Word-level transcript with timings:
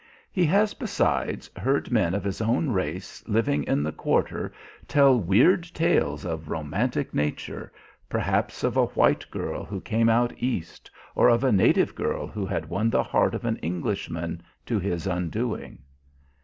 He 0.31 0.47
has 0.47 0.73
besides 0.73 1.47
heard 1.55 1.91
men 1.91 2.15
of 2.15 2.23
his 2.23 2.41
own 2.41 2.71
race 2.71 3.23
living 3.27 3.63
in 3.65 3.83
the 3.83 3.91
quarter 3.91 4.51
tell 4.87 5.15
weird 5.19 5.61
tales 5.75 6.25
of 6.25 6.49
romantic 6.49 7.13
nature, 7.13 7.71
perhaps 8.09 8.63
of 8.63 8.75
a 8.75 8.87
white 8.87 9.29
girl 9.29 9.63
who 9.63 9.79
came 9.79 10.09
out 10.09 10.33
East, 10.41 10.89
or 11.13 11.29
of 11.29 11.43
a 11.43 11.51
native 11.51 11.93
girl 11.93 12.25
who 12.25 12.47
had 12.47 12.67
won 12.67 12.89
the 12.89 13.03
heart 13.03 13.35
of 13.35 13.45
an 13.45 13.57
Englishman 13.57 14.41
to 14.65 14.79
his 14.79 15.05
undoing. 15.05 15.77